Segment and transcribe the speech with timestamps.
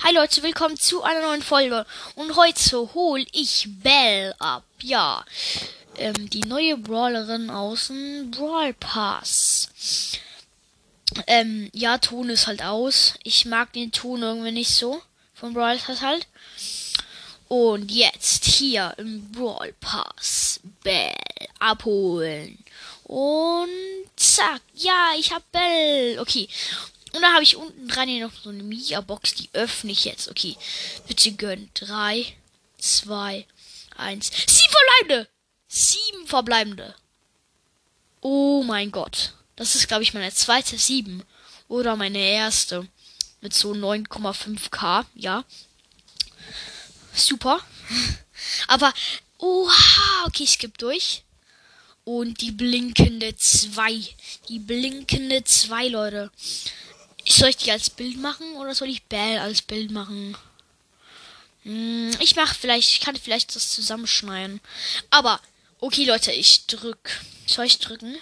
[0.00, 1.84] Hi Leute, willkommen zu einer neuen Folge.
[2.14, 4.62] Und heute hole ich Belle ab.
[4.80, 5.24] Ja,
[5.96, 9.68] ähm, die neue Brawlerin aus dem Brawl Pass.
[11.26, 13.14] Ähm, ja, Ton ist halt aus.
[13.24, 15.02] Ich mag den Ton irgendwie nicht so.
[15.34, 16.28] Von Brawl Pass halt.
[17.48, 21.12] Und jetzt hier im Brawl Pass Belle
[21.58, 22.56] abholen.
[23.02, 23.68] Und
[24.14, 26.20] zack, ja, ich hab Belle.
[26.20, 26.48] Okay.
[27.12, 30.28] Und da habe ich unten dran hier noch so eine Mia-Box, die öffne ich jetzt.
[30.28, 30.56] Okay,
[31.06, 31.70] bitte gönn.
[31.74, 32.36] Drei,
[32.78, 33.46] zwei,
[33.96, 34.30] eins.
[34.46, 35.28] Sieben verbleibende!
[35.68, 36.94] Sieben verbleibende.
[38.20, 39.34] Oh mein Gott.
[39.56, 41.22] Das ist, glaube ich, meine zweite sieben.
[41.68, 42.88] Oder meine erste.
[43.40, 45.44] Mit so 9,5k, ja.
[47.12, 47.60] Super.
[48.68, 48.92] Aber,
[49.38, 51.22] oha, okay, ich skippe durch.
[52.04, 54.02] Und die blinkende 2.
[54.48, 56.30] Die blinkende 2, Leute.
[57.38, 60.36] Soll ich die als Bild machen oder soll ich Bell als Bild machen?
[61.62, 64.60] Hm, ich mach vielleicht, ich kann vielleicht das zusammenschneiden.
[65.10, 65.40] Aber,
[65.78, 67.20] okay, Leute, ich drück.
[67.46, 68.16] Soll ich drücken?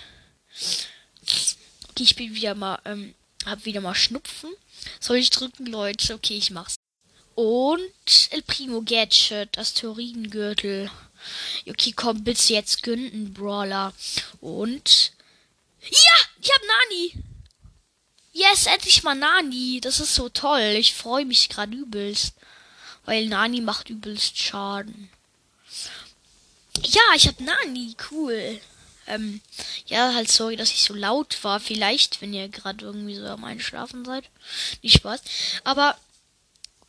[1.91, 3.15] Okay, ich bin wieder mal, ähm,
[3.47, 4.51] hab wieder mal Schnupfen.
[5.01, 6.13] Soll ich drücken, Leute?
[6.13, 6.75] Okay, ich mach's.
[7.35, 10.91] Und El Primo Gadget, Asteroidengürtel.
[11.67, 13.95] Okay, komm, bitte jetzt gönnen, Brawler.
[14.43, 15.13] Und.
[15.81, 16.17] Ja!
[16.39, 17.26] Ich hab Nani!
[18.37, 19.81] Yes, endlich mal Nani.
[19.81, 20.75] Das ist so toll.
[20.79, 22.35] Ich freue mich gerade übelst.
[23.07, 25.09] Weil Nani macht übelst Schaden.
[26.83, 27.97] Ja, ich hab Nani.
[28.11, 28.61] Cool.
[29.07, 29.41] Ähm,
[29.87, 31.61] ja, halt sorry, dass ich so laut war.
[31.61, 34.25] Vielleicht, wenn ihr gerade irgendwie so am Einschlafen seid.
[34.83, 35.23] Nicht Spaß.
[35.65, 35.97] Aber,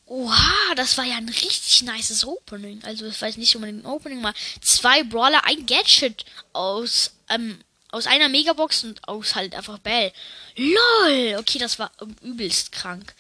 [0.05, 2.83] oha, das war ja ein richtig nices Opening.
[2.83, 8.07] Also, war jetzt nicht unbedingt ein Opening, mal zwei Brawler, ein Gadget aus, ähm, aus
[8.07, 10.11] einer Megabox und aus halt einfach Bell.
[10.55, 11.37] LOL!
[11.39, 13.13] Okay, das war übelst krank.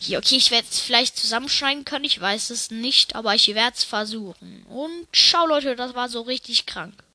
[0.00, 3.76] Hier, okay, ich werde es vielleicht zusammenschneiden können, ich weiß es nicht, aber ich werde
[3.76, 4.64] es versuchen.
[4.68, 6.94] Und schau Leute, das war so richtig krank.